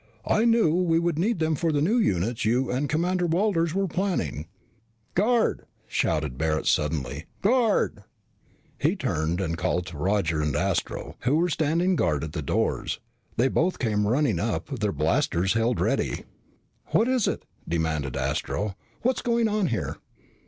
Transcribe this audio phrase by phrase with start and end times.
[0.25, 3.87] "I knew we would need them for the new units you and Commander Walters were
[3.87, 4.47] planning."
[5.13, 7.27] "Guard!" shouted Barret suddenly.
[7.43, 8.03] "Guard!"
[8.79, 12.99] He turned and called to Roger and Astro, who were standing guard at the doors.
[13.37, 16.23] They both came running up, their blasters held at ready.
[16.87, 18.75] "What is it?" demanded Astro.
[19.03, 19.97] "What's going on here?"